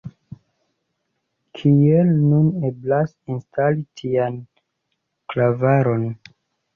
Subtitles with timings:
[1.57, 4.39] Kiel nun eblas instali tian
[5.35, 6.09] klavaron?